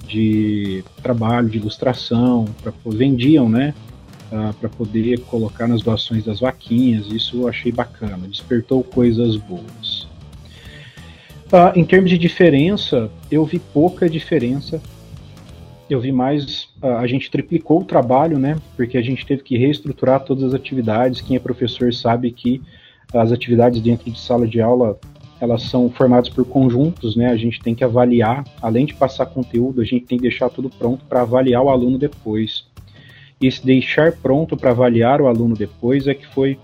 de 0.06 0.84
trabalho 1.02 1.48
de 1.48 1.56
ilustração, 1.56 2.44
pra, 2.62 2.72
vendiam, 2.84 3.48
né? 3.48 3.74
Uh, 4.32 4.54
para 4.54 4.68
poder 4.68 5.20
colocar 5.20 5.66
nas 5.66 5.82
doações 5.82 6.24
das 6.24 6.40
vaquinhas. 6.40 7.06
Isso 7.06 7.42
eu 7.42 7.48
achei 7.48 7.72
bacana, 7.72 8.26
despertou 8.28 8.82
coisas 8.82 9.36
boas. 9.36 10.08
Uh, 11.46 11.76
em 11.76 11.84
termos 11.84 12.10
de 12.10 12.18
diferença, 12.18 13.10
eu 13.30 13.44
vi 13.44 13.58
pouca 13.58 14.08
diferença. 14.08 14.80
Eu 15.88 16.00
vi 16.00 16.10
mais. 16.10 16.64
Uh, 16.82 16.96
a 16.98 17.06
gente 17.06 17.30
triplicou 17.30 17.82
o 17.82 17.84
trabalho, 17.84 18.38
né? 18.38 18.56
Porque 18.76 18.96
a 18.96 19.02
gente 19.02 19.24
teve 19.26 19.42
que 19.42 19.56
reestruturar 19.56 20.24
todas 20.24 20.44
as 20.44 20.54
atividades. 20.54 21.20
Quem 21.20 21.36
é 21.36 21.40
professor 21.40 21.92
sabe 21.92 22.30
que 22.32 22.62
as 23.12 23.30
atividades 23.30 23.80
dentro 23.80 24.10
de 24.10 24.18
sala 24.18 24.46
de 24.46 24.60
aula 24.60 24.98
elas 25.40 25.62
são 25.64 25.90
formadas 25.90 26.28
por 26.28 26.44
conjuntos, 26.44 27.16
né? 27.16 27.28
A 27.28 27.36
gente 27.36 27.60
tem 27.60 27.74
que 27.74 27.84
avaliar, 27.84 28.44
além 28.62 28.86
de 28.86 28.94
passar 28.94 29.26
conteúdo, 29.26 29.80
a 29.80 29.84
gente 29.84 30.06
tem 30.06 30.18
que 30.18 30.22
deixar 30.22 30.48
tudo 30.48 30.70
pronto 30.70 31.04
para 31.04 31.22
avaliar 31.22 31.62
o 31.62 31.68
aluno 31.68 31.98
depois. 31.98 32.66
E 33.44 33.52
se 33.52 33.62
deixar 33.62 34.12
pronto 34.12 34.56
para 34.56 34.70
avaliar 34.70 35.20
o 35.20 35.26
aluno 35.26 35.54
depois 35.54 36.06
é 36.06 36.14
que 36.14 36.26
foi 36.28 36.58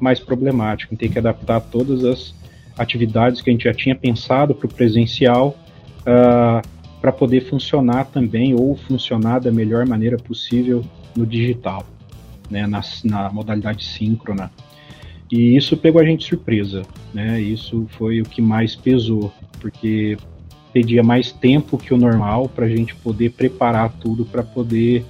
mais 0.00 0.18
problemático, 0.18 0.96
tem 0.96 1.08
que 1.08 1.16
adaptar 1.16 1.60
todas 1.60 2.04
as 2.04 2.34
atividades 2.76 3.40
que 3.40 3.50
a 3.50 3.52
gente 3.52 3.62
já 3.62 3.72
tinha 3.72 3.94
pensado 3.94 4.52
para 4.52 4.66
o 4.66 4.68
presencial 4.68 5.56
uh, 6.00 6.02
ah, 6.04 6.62
para 7.00 7.12
poder 7.12 7.42
funcionar 7.42 8.06
também 8.06 8.52
ou 8.52 8.74
funcionar 8.74 9.38
da 9.38 9.52
melhor 9.52 9.86
maneira 9.86 10.16
possível 10.16 10.84
no 11.16 11.24
digital, 11.24 11.86
né, 12.50 12.66
na, 12.66 12.82
na 13.04 13.30
modalidade 13.30 13.84
síncrona. 13.84 14.50
E 15.30 15.56
isso 15.56 15.76
pegou 15.76 16.00
a 16.00 16.04
gente 16.04 16.24
surpresa, 16.24 16.82
né? 17.12 17.40
Isso 17.40 17.86
foi 17.90 18.20
o 18.20 18.24
que 18.24 18.42
mais 18.42 18.74
pesou, 18.74 19.32
porque 19.60 20.18
pedia 20.72 21.04
mais 21.04 21.30
tempo 21.30 21.78
que 21.78 21.94
o 21.94 21.96
normal 21.96 22.48
para 22.48 22.66
a 22.66 22.68
gente 22.68 22.92
poder 22.96 23.30
preparar 23.30 23.92
tudo 24.00 24.24
para 24.24 24.42
poder 24.42 25.04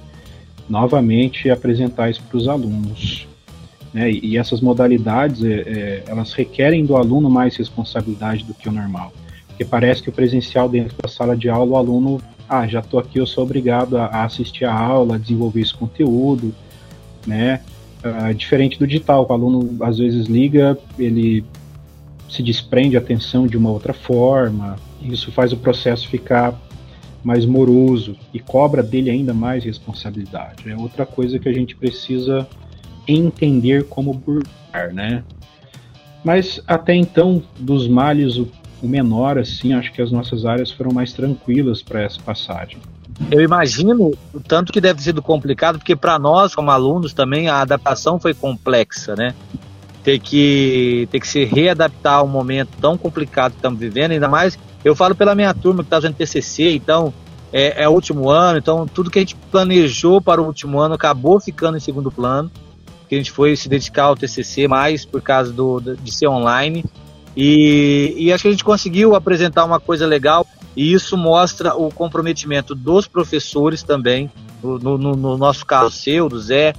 novamente 0.69 1.49
apresentar 1.49 2.09
isso 2.09 2.21
para 2.23 2.37
os 2.37 2.47
alunos. 2.47 3.27
Né? 3.93 4.11
E, 4.11 4.37
essas 4.37 4.59
modalidades, 4.59 5.43
é, 5.43 5.53
é, 5.53 6.03
elas 6.07 6.33
requerem 6.33 6.85
do 6.85 6.97
aluno 6.97 7.29
mais 7.29 7.55
responsabilidade 7.55 8.43
do 8.43 8.53
que 8.53 8.67
o 8.67 8.71
normal. 8.71 9.13
Porque 9.47 9.63
parece 9.63 10.03
que 10.03 10.09
o 10.09 10.11
presencial 10.11 10.67
dentro 10.67 10.95
da 11.01 11.07
sala 11.07 11.35
de 11.35 11.47
aula, 11.47 11.71
o 11.71 11.77
aluno, 11.77 12.21
ah, 12.49 12.67
já 12.67 12.79
estou 12.79 12.99
aqui, 12.99 13.19
eu 13.19 13.25
sou 13.25 13.43
obrigado 13.43 13.97
a, 13.97 14.07
a, 14.07 14.25
assistir 14.25 14.65
a 14.65 14.73
aula, 14.73 15.15
a 15.15 15.17
desenvolver 15.17 15.61
esse 15.61 15.73
conteúdo, 15.73 16.53
né? 17.25 17.61
Uh, 18.03 18.33
diferente 18.33 18.77
do 18.77 18.85
digital, 18.85 19.25
o 19.27 19.33
aluno 19.33 19.77
às 19.83 19.97
vezes 19.97 20.27
liga, 20.27 20.77
ele 20.99 21.43
se 22.29 22.43
desprende 22.43 22.97
a 22.97 22.99
atenção 22.99 23.47
de 23.47 23.57
uma 23.57 23.71
outra 23.71 23.93
forma, 23.93 24.75
isso 25.01 25.31
faz 25.31 25.53
o 25.53 25.57
processo 25.57 26.07
ficar 26.07 26.53
mais 27.25 27.43
moroso 27.43 28.15
e 28.31 28.39
cobra 28.39 28.83
dele 28.83 29.09
ainda 29.09 29.33
mais 29.33 29.63
responsabilidade. 29.63 30.69
É 30.69 30.77
outra 30.77 31.07
coisa 31.07 31.39
que 31.39 31.49
a 31.49 31.53
gente 31.53 31.75
precisa 31.75 32.47
entender 33.07 33.85
como 33.85 34.13
burlar, 34.13 34.93
né? 34.93 35.23
Mas 36.23 36.61
até 36.67 36.93
então, 36.93 37.41
dos 37.57 37.87
males, 37.87 38.37
o 38.37 38.47
menor, 38.83 39.39
assim, 39.39 39.73
acho 39.73 39.91
que 39.91 40.03
as 40.03 40.11
nossas 40.11 40.45
áreas 40.45 40.69
foram 40.69 40.91
mais 40.91 41.13
tranquilas 41.13 41.81
para 41.81 42.03
essa 42.03 42.21
passagem. 42.21 42.77
Eu 43.31 43.41
imagino 43.41 44.11
o 44.31 44.39
tanto 44.39 44.71
que 44.71 44.79
deve 44.79 44.99
ter 44.99 45.05
sido 45.05 45.21
complicado, 45.21 45.79
porque 45.79 45.95
para 45.95 46.19
nós, 46.19 46.53
como 46.53 46.69
alunos, 46.69 47.11
também 47.11 47.47
a 47.47 47.61
adaptação 47.61 48.19
foi 48.19 48.35
complexa, 48.35 49.15
né? 49.15 49.33
Ter 50.03 50.19
que, 50.19 51.07
ter 51.11 51.19
que 51.19 51.27
se 51.27 51.43
readaptar 51.43 52.19
a 52.19 52.23
um 52.23 52.27
momento 52.27 52.69
tão 52.79 52.95
complicado 52.97 53.53
que 53.53 53.57
estamos 53.57 53.79
vivendo, 53.79 54.11
ainda 54.11 54.27
mais, 54.27 54.59
eu 54.85 54.95
falo 54.95 55.15
pela 55.15 55.33
minha 55.33 55.51
turma 55.51 55.83
que 55.83 55.87
está 55.87 55.97
fazendo 55.97 56.15
TCC, 56.15 56.75
então 56.75 57.11
é, 57.51 57.83
é 57.83 57.89
o 57.89 57.91
último 57.91 58.29
ano, 58.29 58.59
então 58.59 58.87
tudo 58.87 59.09
que 59.09 59.17
a 59.17 59.21
gente 59.23 59.35
planejou 59.51 60.21
para 60.21 60.39
o 60.39 60.45
último 60.45 60.79
ano 60.79 60.93
acabou 60.93 61.39
ficando 61.39 61.75
em 61.75 61.79
segundo 61.81 62.11
plano, 62.11 62.51
que 63.09 63.15
a 63.15 63.17
gente 63.17 63.31
foi 63.31 63.55
se 63.55 63.67
dedicar 63.67 64.03
ao 64.03 64.15
TCC 64.15 64.67
mais 64.67 65.03
por 65.03 65.21
causa 65.21 65.51
do, 65.51 65.79
de 65.79 66.11
ser 66.11 66.27
online, 66.27 66.85
e, 67.35 68.13
e 68.15 68.31
acho 68.31 68.43
que 68.43 68.47
a 68.47 68.51
gente 68.51 68.63
conseguiu 68.63 69.15
apresentar 69.15 69.65
uma 69.65 69.79
coisa 69.79 70.05
legal 70.05 70.45
e 70.75 70.93
isso 70.93 71.17
mostra 71.17 71.73
o 71.73 71.89
comprometimento 71.89 72.75
dos 72.75 73.07
professores 73.07 73.81
também, 73.81 74.29
no, 74.61 74.77
no, 74.77 75.15
no 75.15 75.37
nosso 75.37 75.65
caso, 75.65 75.89
seu, 75.91 76.29
do 76.29 76.39
Zé, 76.39 76.73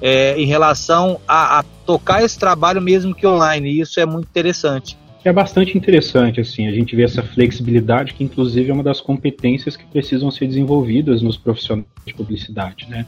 é, 0.00 0.38
em 0.40 0.46
relação 0.46 1.20
a, 1.26 1.58
a, 1.58 1.62
tocar 1.84 2.22
esse 2.22 2.38
trabalho 2.38 2.80
mesmo 2.80 3.14
que 3.14 3.26
online. 3.26 3.70
E 3.70 3.80
isso 3.80 3.98
é 3.98 4.06
muito 4.06 4.26
interessante. 4.26 4.96
É 5.24 5.32
bastante 5.32 5.76
interessante, 5.76 6.40
assim, 6.40 6.66
a 6.66 6.70
gente 6.70 6.94
vê 6.94 7.02
essa 7.02 7.22
flexibilidade, 7.22 8.14
que 8.14 8.22
inclusive 8.22 8.70
é 8.70 8.72
uma 8.72 8.84
das 8.84 9.00
competências 9.00 9.76
que 9.76 9.84
precisam 9.86 10.30
ser 10.30 10.46
desenvolvidas 10.46 11.22
nos 11.22 11.36
profissionais 11.36 11.86
de 12.06 12.14
publicidade, 12.14 12.86
né? 12.88 13.04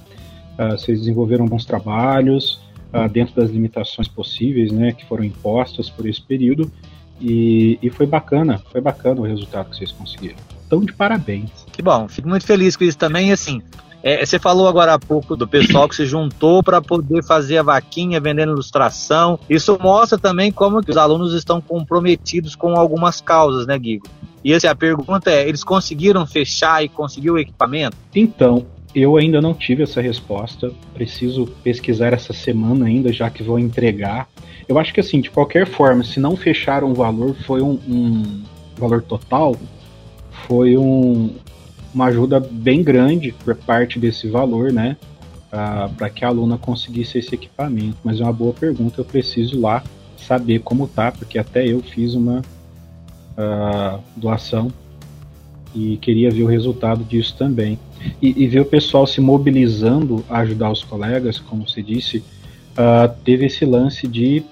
Uh, 0.58 0.72
vocês 0.72 0.98
desenvolveram 0.98 1.46
bons 1.46 1.64
trabalhos, 1.64 2.60
uh, 2.92 3.08
dentro 3.08 3.34
das 3.34 3.50
limitações 3.50 4.08
possíveis, 4.08 4.72
né, 4.72 4.92
que 4.92 5.06
foram 5.06 5.24
impostas 5.24 5.88
por 5.88 6.06
esse 6.06 6.20
período, 6.20 6.70
e, 7.20 7.78
e 7.80 7.90
foi 7.90 8.06
bacana, 8.06 8.60
foi 8.70 8.80
bacana 8.80 9.20
o 9.20 9.24
resultado 9.24 9.70
que 9.70 9.76
vocês 9.76 9.92
conseguiram. 9.92 10.36
Então, 10.66 10.80
de 10.80 10.92
parabéns. 10.92 11.50
Que 11.72 11.82
bom, 11.82 12.08
fico 12.08 12.28
muito 12.28 12.46
feliz 12.46 12.76
com 12.76 12.84
isso 12.84 12.96
também. 12.96 13.30
E 13.30 13.32
assim, 13.32 13.62
é, 14.02 14.24
você 14.24 14.38
falou 14.38 14.66
agora 14.66 14.94
há 14.94 14.98
pouco 14.98 15.36
do 15.36 15.46
pessoal 15.46 15.88
que 15.88 15.94
se 15.94 16.06
juntou 16.06 16.62
para 16.62 16.80
poder 16.80 17.22
fazer 17.22 17.58
a 17.58 17.62
vaquinha 17.62 18.20
vendendo 18.20 18.52
ilustração. 18.52 19.38
Isso 19.48 19.78
mostra 19.80 20.18
também 20.18 20.50
como 20.50 20.82
que 20.82 20.90
os 20.90 20.96
alunos 20.96 21.34
estão 21.34 21.60
comprometidos 21.60 22.56
com 22.56 22.74
algumas 22.78 23.20
causas, 23.20 23.66
né, 23.66 23.78
Guigo? 23.78 24.06
E 24.42 24.54
assim, 24.54 24.66
a 24.66 24.74
pergunta 24.74 25.30
é: 25.30 25.46
eles 25.46 25.62
conseguiram 25.62 26.26
fechar 26.26 26.82
e 26.82 26.88
conseguir 26.88 27.30
o 27.30 27.38
equipamento? 27.38 27.96
Então, 28.14 28.66
eu 28.94 29.16
ainda 29.16 29.40
não 29.40 29.52
tive 29.52 29.82
essa 29.82 30.00
resposta. 30.00 30.72
Preciso 30.94 31.46
pesquisar 31.62 32.12
essa 32.12 32.32
semana 32.32 32.86
ainda, 32.86 33.12
já 33.12 33.28
que 33.28 33.42
vou 33.42 33.58
entregar. 33.58 34.28
Eu 34.66 34.78
acho 34.78 34.94
que 34.94 35.00
assim, 35.00 35.20
de 35.20 35.30
qualquer 35.30 35.66
forma, 35.66 36.04
se 36.04 36.18
não 36.18 36.36
fecharam 36.36 36.90
o 36.90 36.94
valor, 36.94 37.34
foi 37.44 37.60
um, 37.60 37.78
um 37.88 38.42
valor 38.78 39.02
total, 39.02 39.56
foi 40.46 40.76
um, 40.76 41.34
uma 41.94 42.06
ajuda 42.06 42.40
bem 42.40 42.82
grande 42.82 43.34
por 43.44 43.54
parte 43.54 43.98
desse 43.98 44.28
valor, 44.28 44.72
né? 44.72 44.96
para 45.96 46.08
que 46.08 46.24
a 46.24 46.28
aluna 46.28 46.56
conseguisse 46.56 47.18
esse 47.18 47.34
equipamento. 47.34 47.96
Mas 48.04 48.20
é 48.20 48.22
uma 48.24 48.32
boa 48.32 48.52
pergunta, 48.52 49.00
eu 49.00 49.04
preciso 49.04 49.60
lá 49.60 49.82
saber 50.16 50.60
como 50.60 50.86
tá, 50.86 51.10
porque 51.10 51.38
até 51.38 51.66
eu 51.66 51.80
fiz 51.80 52.14
uma 52.14 52.40
uh, 52.40 54.00
doação 54.16 54.72
e 55.74 55.96
queria 55.96 56.30
ver 56.30 56.42
o 56.42 56.46
resultado 56.46 57.04
disso 57.04 57.34
também. 57.36 57.78
E, 58.20 58.44
e, 58.44 58.46
ver 58.46 58.60
o 58.60 58.64
pessoal 58.64 59.06
se 59.06 59.20
mobilizando 59.20 60.24
a 60.28 60.38
ajudar 60.38 60.70
os 60.70 60.82
colegas, 60.82 61.38
como 61.38 61.68
você 61.68 61.82
disse, 61.82 62.18
uh, 62.18 63.12
teve 63.24 63.46
esse 63.46 63.64
lance 63.64 64.06
de 64.06 64.42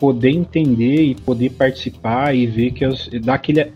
poder 0.00 0.30
entender 0.30 1.02
e 1.02 1.14
poder 1.14 1.50
participar 1.50 2.34
e 2.34 2.46
ver 2.46 2.72
que 2.72 2.84
as, 2.84 3.08
dá 3.22 3.34
aquele, 3.34 3.70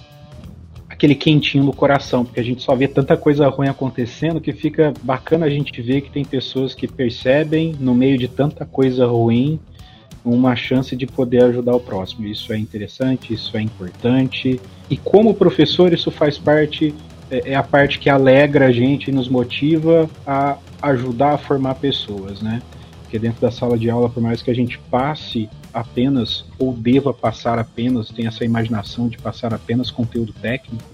aquele 0.98 1.14
quentinho 1.14 1.62
no 1.62 1.72
coração, 1.72 2.24
porque 2.24 2.40
a 2.40 2.42
gente 2.42 2.60
só 2.60 2.74
vê 2.74 2.88
tanta 2.88 3.16
coisa 3.16 3.46
ruim 3.46 3.68
acontecendo 3.68 4.40
que 4.40 4.52
fica 4.52 4.92
bacana 5.00 5.46
a 5.46 5.48
gente 5.48 5.80
ver 5.80 6.00
que 6.00 6.10
tem 6.10 6.24
pessoas 6.24 6.74
que 6.74 6.88
percebem, 6.88 7.72
no 7.78 7.94
meio 7.94 8.18
de 8.18 8.26
tanta 8.26 8.66
coisa 8.66 9.06
ruim, 9.06 9.60
uma 10.24 10.56
chance 10.56 10.96
de 10.96 11.06
poder 11.06 11.44
ajudar 11.44 11.76
o 11.76 11.80
próximo. 11.80 12.26
Isso 12.26 12.52
é 12.52 12.58
interessante, 12.58 13.32
isso 13.32 13.56
é 13.56 13.62
importante. 13.62 14.60
E 14.90 14.96
como 14.96 15.34
professor, 15.34 15.92
isso 15.92 16.10
faz 16.10 16.36
parte, 16.36 16.92
é, 17.30 17.52
é 17.52 17.54
a 17.54 17.62
parte 17.62 18.00
que 18.00 18.10
alegra 18.10 18.66
a 18.66 18.72
gente 18.72 19.08
e 19.08 19.12
nos 19.12 19.28
motiva 19.28 20.10
a 20.26 20.56
ajudar 20.82 21.34
a 21.34 21.38
formar 21.38 21.76
pessoas, 21.76 22.42
né? 22.42 22.60
Porque 23.08 23.18
dentro 23.18 23.40
da 23.40 23.50
sala 23.50 23.78
de 23.78 23.88
aula, 23.88 24.10
por 24.10 24.22
mais 24.22 24.42
que 24.42 24.50
a 24.50 24.54
gente 24.54 24.78
passe 24.90 25.48
apenas, 25.72 26.44
ou 26.58 26.74
deva 26.74 27.14
passar 27.14 27.58
apenas, 27.58 28.10
tem 28.10 28.26
essa 28.26 28.44
imaginação 28.44 29.08
de 29.08 29.16
passar 29.16 29.54
apenas 29.54 29.90
conteúdo 29.90 30.34
técnico, 30.34 30.84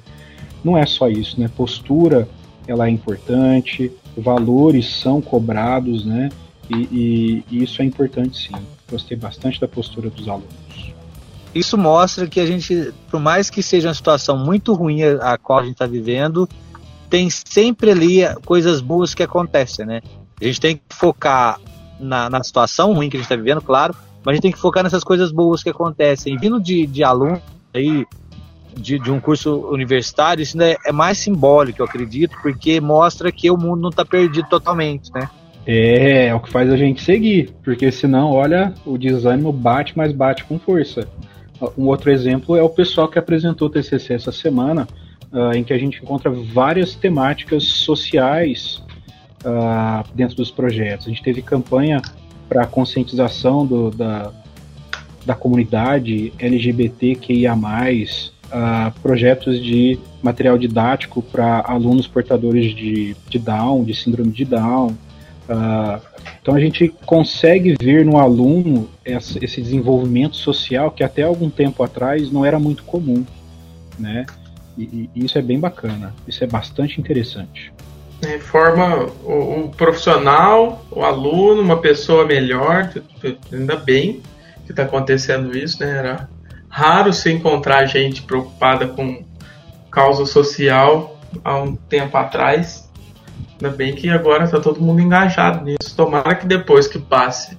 não 0.62 0.78
é 0.78 0.87
só 0.87 1.09
isso, 1.09 1.40
né? 1.40 1.50
Postura, 1.56 2.28
ela 2.68 2.87
é 2.87 2.90
importante, 2.90 3.90
valores 4.16 4.87
são 4.94 5.21
cobrados, 5.21 6.06
né? 6.06 6.28
E, 6.71 6.76
e, 6.76 7.44
e 7.50 7.64
isso 7.64 7.83
é 7.83 7.85
importante 7.85 8.47
sim. 8.47 8.64
Gostei 8.88 9.16
bastante 9.16 9.61
da 9.61 9.66
postura 9.66 10.09
dos 10.09 10.28
alunos. 10.28 10.94
Isso 11.52 11.76
mostra 11.76 12.28
que 12.28 12.38
a 12.38 12.47
gente, 12.47 12.94
por 13.11 13.18
mais 13.18 13.50
que 13.50 13.61
seja 13.61 13.88
uma 13.88 13.94
situação 13.94 14.38
muito 14.38 14.73
ruim 14.73 15.02
a, 15.02 15.37
qual 15.37 15.59
a 15.59 15.62
gente 15.62 15.73
está 15.73 15.87
vivendo, 15.87 16.49
tem 17.11 17.28
sempre 17.28 17.90
ali 17.90 18.21
coisas 18.47 18.80
boas 18.80 19.14
que 19.14 19.23
acontecem, 19.25 19.85
né? 19.85 20.00
A 20.40 20.44
gente 20.44 20.61
tem 20.61 20.76
que 20.76 20.83
focar 20.90 21.59
na, 21.99 22.29
na 22.29 22.43
situação 22.43 22.93
ruim 22.93 23.09
que 23.09 23.17
a 23.17 23.21
gente 23.21 23.27
está 23.27 23.37
vivendo, 23.37 23.61
claro, 23.61 23.95
mas 24.25 24.33
a 24.33 24.35
gente 24.35 24.43
tem 24.43 24.53
que 24.53 24.59
focar 24.59 24.83
nessas 24.83 25.05
coisas 25.05 25.31
boas 25.31 25.63
que 25.63 25.71
acontecem. 25.71 26.37
Vindo 26.37 26.61
de, 26.61 26.87
de 26.87 27.05
aluno 27.05 27.41
aí, 27.73 28.07
de, 28.77 28.99
de, 28.99 29.11
um 29.11 29.21
curso 29.21 29.57
universitário, 29.71 30.43
isso 30.43 30.61
ainda 30.61 30.79
é, 30.85 30.93
mais 30.93 31.19
simbólico, 31.19 31.83
eu 31.83 31.87
acredito, 31.87 32.37
porque 32.43 32.81
mostra 32.81 33.31
que 33.31 33.51
o 33.51 33.57
mundo 33.57 33.83
não 33.83 33.91
está 33.91 34.05
perdido 34.05 34.49
totalmente, 34.49 35.13
né? 35.13 35.29
É, 35.67 36.27
é 36.27 36.35
o 36.35 36.41
que 36.41 36.51
faz 36.51 36.71
a 36.71 36.77
gente 36.77 37.03
seguir, 37.03 37.55
porque 37.63 37.91
senão, 37.91 38.33
olha, 38.33 38.75
o 38.85 38.99
desânimo 38.99 39.53
bate, 39.53 39.97
mas 39.97 40.13
bate 40.13 40.45
com 40.45 40.59
força. 40.59 41.09
Um 41.79 41.87
outro 41.87 42.11
exemplo 42.11 42.57
é 42.57 42.63
o 42.63 42.69
pessoal 42.69 43.09
que 43.09 43.19
apresentou 43.19 43.69
o 43.69 43.71
TCC 43.71 44.15
essa 44.15 44.33
semana, 44.33 44.87
uh, 45.33 45.53
em 45.55 45.65
que 45.65 45.73
a 45.73 45.79
gente 45.79 46.03
encontra 46.03 46.31
várias 46.31 46.95
temáticas 46.95 47.65
sociais 47.65 48.83
uh, 49.45 50.05
dentro 50.15 50.37
dos 50.37 50.51
projetos. 50.51 51.07
A 51.07 51.11
gente 51.11 51.23
teve 51.23 51.43
campanha 51.43 52.01
para 52.49 52.67
conscientização 52.67 53.67
do, 53.67 53.91
da, 53.91 54.33
da 55.25 55.35
comunidade 55.35 56.33
LGBTQIA+, 56.39 57.55
uh, 57.55 59.01
projetos 59.01 59.63
de 59.63 59.99
material 60.23 60.59
didático 60.59 61.23
para 61.23 61.63
alunos 61.67 62.07
portadores 62.07 62.75
de, 62.75 63.17
de 63.29 63.39
Down, 63.39 63.85
de 63.85 63.95
síndrome 63.95 64.31
de 64.31 64.45
Down, 64.45 64.97
Uh, 65.45 66.01
então 66.41 66.55
a 66.55 66.61
gente 66.61 66.89
consegue 67.05 67.77
ver 67.81 68.05
no 68.05 68.19
aluno 68.19 68.89
essa, 69.05 69.43
esse 69.45 69.61
desenvolvimento 69.61 70.37
social 70.37 70.91
que 70.91 71.05
até 71.05 71.23
algum 71.23 71.51
tempo 71.51 71.83
atrás 71.83 72.31
não 72.31 72.45
era 72.45 72.59
muito 72.59 72.83
comum, 72.85 73.25
né? 73.99 74.25
E, 74.77 75.09
e 75.15 75.25
isso 75.25 75.39
é 75.39 75.43
bem 75.43 75.59
bacana, 75.61 76.15
isso 76.27 76.43
é 76.43 76.47
bastante 76.47 77.01
interessante. 77.01 77.73
É, 78.25 78.38
forma 78.38 79.07
o, 79.23 79.64
o, 79.64 79.69
profissional, 79.76 80.85
o 80.90 81.02
aluno, 81.02 81.62
uma 81.62 81.81
pessoa 81.81 82.26
melhor, 82.26 82.90
ainda 83.52 83.76
bem 83.76 84.23
que 84.64 84.73
está 84.73 84.85
acontecendo 84.85 85.57
isso, 85.57 85.81
né? 85.81 85.99
Era 85.99 86.28
raro 86.69 87.12
se 87.12 87.31
encontrar 87.31 87.87
gente 87.87 88.23
preocupada 88.23 88.88
com 88.88 89.25
causa 89.90 90.26
social 90.26 91.19
há 91.45 91.57
um 91.59 91.76
tempo 91.76 92.16
atrás 92.16 92.85
Ainda 93.61 93.75
bem 93.75 93.95
que 93.95 94.11
agora 94.11 94.45
está 94.45 94.61
todo 94.61 94.81
mundo 94.81 95.00
engajado 95.00 95.64
nisso. 95.64 95.97
Tomara 95.97 96.35
que 96.35 96.47
depois 96.47 96.87
que 96.87 96.99
passe 96.99 97.57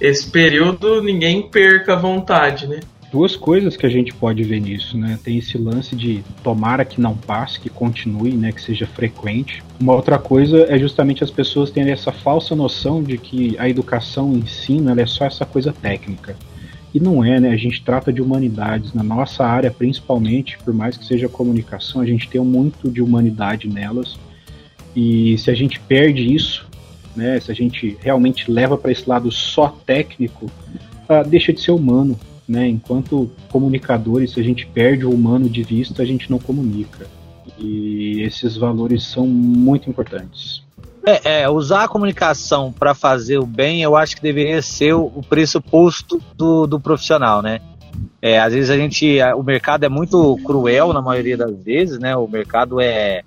esse 0.00 0.30
período 0.30 1.02
ninguém 1.02 1.50
perca 1.50 1.94
a 1.94 1.96
vontade, 1.96 2.66
né? 2.66 2.80
Duas 3.14 3.36
coisas 3.36 3.76
que 3.76 3.86
a 3.86 3.88
gente 3.88 4.12
pode 4.12 4.42
ver 4.42 4.60
nisso, 4.60 4.98
né? 4.98 5.16
Tem 5.22 5.38
esse 5.38 5.56
lance 5.56 5.94
de 5.94 6.24
tomara 6.42 6.84
que 6.84 7.00
não 7.00 7.16
passe, 7.16 7.60
que 7.60 7.70
continue, 7.70 8.32
né? 8.32 8.50
Que 8.50 8.60
seja 8.60 8.88
frequente. 8.88 9.62
Uma 9.80 9.94
outra 9.94 10.18
coisa 10.18 10.66
é 10.68 10.76
justamente 10.76 11.22
as 11.22 11.30
pessoas 11.30 11.70
terem 11.70 11.92
essa 11.92 12.10
falsa 12.10 12.56
noção 12.56 13.04
de 13.04 13.16
que 13.16 13.56
a 13.56 13.68
educação, 13.68 14.32
o 14.32 14.36
ensino, 14.36 14.90
ela 14.90 15.00
é 15.00 15.06
só 15.06 15.26
essa 15.26 15.46
coisa 15.46 15.72
técnica. 15.72 16.36
E 16.92 16.98
não 16.98 17.24
é, 17.24 17.38
né? 17.38 17.50
A 17.50 17.56
gente 17.56 17.84
trata 17.84 18.12
de 18.12 18.20
humanidades. 18.20 18.92
Na 18.92 19.04
nossa 19.04 19.44
área, 19.46 19.70
principalmente, 19.70 20.58
por 20.58 20.74
mais 20.74 20.96
que 20.96 21.06
seja 21.06 21.28
comunicação, 21.28 22.00
a 22.00 22.06
gente 22.06 22.28
tem 22.28 22.40
muito 22.40 22.90
de 22.90 23.00
humanidade 23.00 23.68
nelas 23.68 24.18
e 24.96 25.38
se 25.38 25.52
a 25.52 25.54
gente 25.54 25.78
perde 25.78 26.34
isso, 26.34 26.66
né, 27.14 27.38
se 27.38 27.48
a 27.48 27.54
gente 27.54 27.96
realmente 28.00 28.50
leva 28.50 28.76
para 28.76 28.90
esse 28.90 29.08
lado 29.08 29.30
só 29.30 29.68
técnico, 29.68 30.46
uh, 31.08 31.28
deixa 31.28 31.52
de 31.52 31.60
ser 31.60 31.70
humano. 31.70 32.18
Né? 32.46 32.68
Enquanto 32.68 33.30
comunicadores, 33.50 34.32
se 34.32 34.40
a 34.40 34.42
gente 34.42 34.66
perde 34.66 35.06
o 35.06 35.10
humano 35.10 35.48
de 35.48 35.62
vista, 35.62 36.02
a 36.02 36.06
gente 36.06 36.30
não 36.30 36.38
comunica. 36.38 37.06
E 37.58 38.22
esses 38.22 38.56
valores 38.56 39.04
são 39.04 39.26
muito 39.26 39.88
importantes. 39.88 40.62
É, 41.06 41.42
é 41.42 41.50
usar 41.50 41.84
a 41.84 41.88
comunicação 41.88 42.72
para 42.72 42.94
fazer 42.94 43.38
o 43.38 43.46
bem, 43.46 43.82
eu 43.82 43.94
acho 43.94 44.16
que 44.16 44.22
deveria 44.22 44.62
ser 44.62 44.94
o, 44.94 45.12
o 45.14 45.22
pressuposto 45.22 46.22
do, 46.34 46.66
do 46.66 46.80
profissional, 46.80 47.42
né? 47.42 47.60
É, 48.20 48.40
às 48.40 48.54
vezes 48.54 48.70
a 48.70 48.76
gente, 48.76 49.18
o 49.36 49.42
mercado 49.42 49.84
é 49.84 49.88
muito 49.88 50.36
cruel 50.44 50.92
na 50.92 51.02
maioria 51.02 51.36
das 51.36 51.54
vezes, 51.62 51.98
né? 51.98 52.16
O 52.16 52.26
mercado 52.26 52.80
é, 52.80 53.22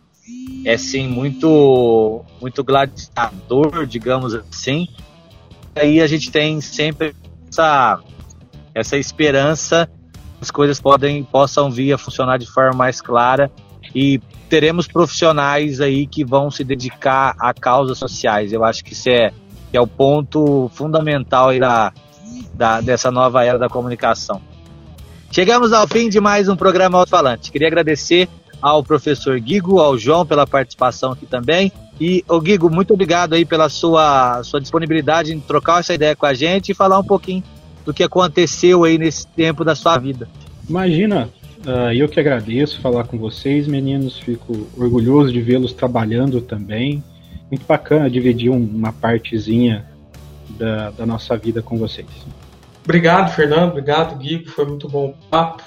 é 0.66 0.78
sim 0.78 1.08
muito, 1.08 2.26
muito 2.42 2.64
gladiador, 2.64 3.86
digamos 3.86 4.34
assim. 4.34 4.88
Aí 5.76 6.02
a 6.02 6.08
gente 6.08 6.32
tem 6.32 6.60
sempre 6.60 7.16
essa, 7.48 8.00
essa 8.78 8.96
esperança 8.96 9.90
as 10.40 10.52
coisas 10.52 10.80
podem, 10.80 11.24
possam 11.24 11.70
vir 11.72 11.94
a 11.94 11.98
funcionar 11.98 12.38
de 12.38 12.46
forma 12.46 12.78
mais 12.78 13.02
clara 13.02 13.52
e 13.94 14.20
teremos 14.50 14.88
profissionais 14.88 15.82
aí 15.82 16.06
que 16.06 16.24
vão 16.24 16.52
se 16.52 16.64
dedicar 16.64 17.36
a 17.40 17.54
causas 17.54 17.98
sociais. 17.98 18.54
Eu 18.54 18.64
acho 18.64 18.84
que 18.84 18.94
isso 18.94 19.10
é, 19.10 19.32
que 19.72 19.78
é 19.78 19.82
o 19.82 19.88
ponto 19.88 20.70
fundamental 20.74 21.50
aí 21.50 21.60
da, 21.60 21.92
da, 22.54 22.82
dessa 22.82 23.10
nova 23.10 23.44
era 23.44 23.58
da 23.58 23.68
comunicação. 23.68 24.42
Chegamos 25.32 25.74
ao 25.74 25.88
fim 25.88 26.08
de 26.08 26.22
mais 26.22 26.48
um 26.48 26.56
programa 26.56 27.00
Alto 27.00 27.10
Falante. 27.10 27.52
Queria 27.52 27.68
agradecer 27.68 28.30
ao 28.62 28.84
professor 28.84 29.40
Guigo, 29.40 29.80
ao 29.80 29.98
João 29.98 30.26
pela 30.26 30.46
participação 30.46 31.14
aqui 31.14 31.26
também. 31.26 31.72
E, 32.00 32.24
ô 32.28 32.40
Guigo, 32.40 32.70
muito 32.70 32.94
obrigado 32.94 33.34
aí 33.34 33.44
pela 33.44 33.70
sua, 33.70 34.44
sua 34.44 34.62
disponibilidade 34.62 35.34
em 35.34 35.40
trocar 35.40 35.80
essa 35.80 35.96
ideia 35.96 36.16
com 36.16 36.28
a 36.28 36.34
gente 36.34 36.72
e 36.72 36.76
falar 36.76 37.00
um 37.00 37.04
pouquinho 37.04 37.44
do 37.88 37.94
que 37.94 38.04
aconteceu 38.04 38.84
aí 38.84 38.98
nesse 38.98 39.26
tempo 39.26 39.64
da 39.64 39.74
sua 39.74 39.98
vida. 39.98 40.28
Imagina, 40.70 41.30
uh, 41.66 41.94
eu 41.94 42.10
que 42.10 42.20
agradeço 42.20 42.82
falar 42.82 43.06
com 43.06 43.18
vocês, 43.18 43.66
meninos. 43.66 44.20
Fico 44.20 44.68
orgulhoso 44.78 45.32
de 45.32 45.40
vê-los 45.40 45.72
trabalhando 45.72 46.42
também. 46.42 47.02
Muito 47.50 47.66
bacana 47.66 48.10
dividir 48.10 48.50
uma 48.50 48.92
partezinha 48.92 49.86
da, 50.60 50.92
da 50.92 51.06
nossa 51.06 51.38
vida 51.38 51.62
com 51.62 51.78
vocês. 51.78 52.08
Obrigado, 52.84 53.34
Fernando. 53.34 53.70
Obrigado, 53.70 54.18
Gui. 54.18 54.44
Foi 54.46 54.66
muito 54.66 54.90
bom 54.90 55.12
o 55.12 55.30
papo. 55.30 55.64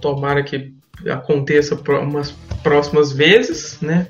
Tomara 0.00 0.42
que 0.42 0.74
aconteça 1.08 1.80
umas 2.02 2.32
próximas 2.64 3.12
vezes, 3.12 3.80
né? 3.80 4.08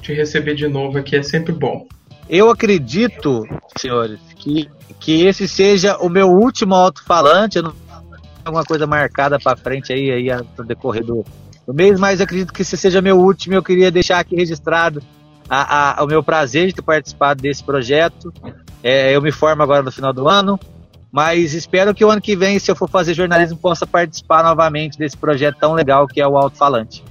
Te 0.00 0.12
receber 0.12 0.54
de 0.54 0.68
novo 0.68 0.98
aqui 0.98 1.16
é 1.16 1.22
sempre 1.24 1.52
bom. 1.52 1.88
Eu 2.32 2.48
acredito, 2.48 3.44
senhores, 3.76 4.20
que, 4.36 4.70
que 5.00 5.26
esse 5.26 5.48
seja 5.48 5.96
o 5.98 6.08
meu 6.08 6.28
último 6.28 6.76
alto-falante. 6.76 7.56
Eu 7.56 7.64
não 7.64 7.74
alguma 8.44 8.64
coisa 8.64 8.86
marcada 8.86 9.36
para 9.38 9.56
frente 9.56 9.92
aí, 9.92 10.12
aí 10.12 10.28
no 10.56 10.64
decorrer 10.64 11.04
do, 11.04 11.24
do 11.66 11.74
mês, 11.74 11.98
mas 11.98 12.20
acredito 12.20 12.52
que 12.52 12.62
esse 12.62 12.76
seja 12.76 13.02
meu 13.02 13.18
último. 13.18 13.56
Eu 13.56 13.62
queria 13.64 13.90
deixar 13.90 14.20
aqui 14.20 14.36
registrado 14.36 15.02
a, 15.48 16.00
a, 16.00 16.04
o 16.04 16.06
meu 16.06 16.22
prazer 16.22 16.68
de 16.68 16.74
ter 16.74 16.82
participado 16.82 17.42
desse 17.42 17.64
projeto. 17.64 18.32
É, 18.80 19.14
eu 19.14 19.20
me 19.20 19.32
formo 19.32 19.64
agora 19.64 19.82
no 19.82 19.90
final 19.90 20.12
do 20.12 20.28
ano. 20.28 20.58
Mas 21.12 21.54
espero 21.54 21.92
que 21.92 22.04
o 22.04 22.10
ano 22.10 22.20
que 22.20 22.36
vem, 22.36 22.60
se 22.60 22.70
eu 22.70 22.76
for 22.76 22.88
fazer 22.88 23.14
jornalismo, 23.14 23.58
possa 23.58 23.84
participar 23.84 24.44
novamente 24.44 24.96
desse 24.96 25.16
projeto 25.16 25.58
tão 25.58 25.72
legal 25.72 26.06
que 26.06 26.20
é 26.20 26.28
o 26.28 26.38
Alto 26.38 26.56
Falante. 26.56 27.02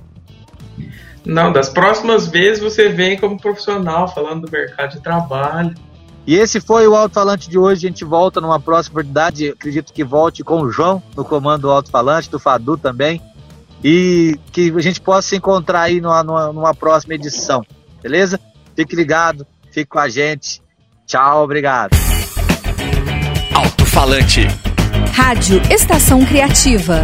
Não, 1.25 1.51
das 1.51 1.69
próximas 1.69 2.27
vezes 2.27 2.61
você 2.61 2.89
vem 2.89 3.17
como 3.17 3.39
profissional 3.39 4.07
falando 4.07 4.45
do 4.45 4.51
mercado 4.51 4.91
de 4.91 5.01
trabalho. 5.01 5.75
E 6.25 6.35
esse 6.35 6.61
foi 6.61 6.87
o 6.87 6.95
Alto 6.95 7.15
Falante 7.15 7.49
de 7.49 7.57
hoje. 7.57 7.85
A 7.85 7.89
gente 7.89 8.05
volta 8.05 8.39
numa 8.39 8.59
próxima 8.59 8.93
oportunidade. 8.93 9.49
Acredito 9.49 9.91
que 9.91 10.03
volte 10.03 10.43
com 10.43 10.61
o 10.61 10.71
João 10.71 11.01
no 11.15 11.25
comando 11.25 11.63
do 11.63 11.71
Alto 11.71 11.89
Falante, 11.89 12.29
do 12.29 12.39
Fadu 12.39 12.77
também. 12.77 13.21
E 13.83 14.37
que 14.51 14.71
a 14.75 14.81
gente 14.81 15.01
possa 15.01 15.29
se 15.29 15.35
encontrar 15.37 15.81
aí 15.81 16.01
numa, 16.01 16.23
numa, 16.23 16.53
numa 16.53 16.75
próxima 16.75 17.15
edição. 17.15 17.65
Beleza? 18.01 18.39
Fique 18.75 18.95
ligado, 18.95 19.47
fique 19.71 19.85
com 19.85 19.99
a 19.99 20.09
gente. 20.09 20.61
Tchau, 21.07 21.43
obrigado. 21.43 21.97
Alto-falante. 23.55 24.47
Rádio 25.13 25.61
Estação 25.71 26.23
Criativa. 26.25 27.03